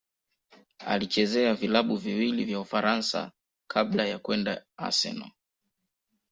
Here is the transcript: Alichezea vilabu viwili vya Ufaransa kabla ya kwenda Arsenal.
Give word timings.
Alichezea 0.79 1.53
vilabu 1.55 1.95
viwili 1.95 2.43
vya 2.45 2.59
Ufaransa 2.59 3.31
kabla 3.67 4.05
ya 4.05 4.19
kwenda 4.19 4.65
Arsenal. 4.77 5.31